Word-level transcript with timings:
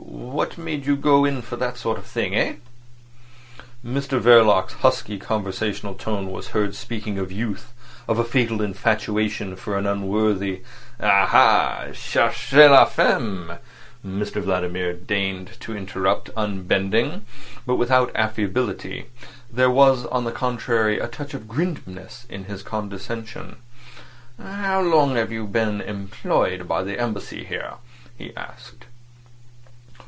What 0.33 0.57
made 0.57 0.85
you 0.85 0.95
go 0.95 1.23
in 1.25 1.41
for 1.41 1.55
that 1.57 1.77
sort 1.77 1.97
of 1.97 2.05
thing—eh?" 2.05 2.53
Mr 3.85 4.19
Verloc's 4.19 4.73
husky 4.73 5.17
conversational 5.17 5.93
voice 5.93 6.31
was 6.33 6.47
heard 6.49 6.73
speaking 6.75 7.17
of 7.19 7.31
youth, 7.31 7.73
of 8.07 8.17
a 8.17 8.23
fatal 8.23 8.61
infatuation 8.61 9.55
for 9.55 9.77
an 9.77 9.85
unworthy— 9.85 10.61
"Aha! 10.99 11.87
Cherchez 11.93 12.69
la 12.71 12.85
femme," 12.85 13.53
Mr 14.05 14.41
Vladimir 14.41 14.93
deigned 14.93 15.59
to 15.61 15.75
interrupt, 15.75 16.29
unbending, 16.37 17.23
but 17.65 17.75
without 17.75 18.11
affability; 18.15 19.05
there 19.51 19.71
was, 19.71 20.05
on 20.07 20.23
the 20.23 20.31
contrary, 20.31 20.99
a 20.99 21.07
touch 21.07 21.33
of 21.33 21.47
grimness 21.47 22.25
in 22.29 22.45
his 22.45 22.63
condescension. 22.63 23.57
"How 24.41 24.81
long 24.81 25.15
have 25.15 25.31
you 25.31 25.45
been 25.45 25.81
employed 25.81 26.67
by 26.67 26.83
the 26.83 26.99
Embassy 26.99 27.43
here?" 27.45 27.75
he 28.17 28.35
asked. 28.35 28.85